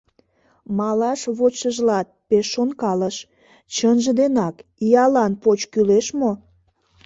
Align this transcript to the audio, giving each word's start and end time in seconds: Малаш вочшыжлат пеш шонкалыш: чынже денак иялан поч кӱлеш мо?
Малаш 0.77 1.21
вочшыжлат 1.37 2.07
пеш 2.27 2.45
шонкалыш: 2.53 3.17
чынже 3.75 4.11
денак 4.19 4.55
иялан 4.85 5.33
поч 5.43 5.59
кӱлеш 5.71 6.07
мо? 6.19 6.31